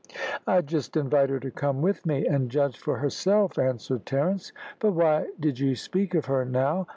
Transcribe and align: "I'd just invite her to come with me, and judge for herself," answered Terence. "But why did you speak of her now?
"I'd 0.47 0.65
just 0.65 0.97
invite 0.97 1.29
her 1.29 1.39
to 1.41 1.51
come 1.51 1.83
with 1.83 2.07
me, 2.07 2.25
and 2.25 2.49
judge 2.49 2.75
for 2.79 2.97
herself," 2.97 3.59
answered 3.59 4.03
Terence. 4.03 4.51
"But 4.79 4.93
why 4.93 5.27
did 5.39 5.59
you 5.59 5.75
speak 5.75 6.15
of 6.15 6.25
her 6.25 6.43
now? 6.43 6.87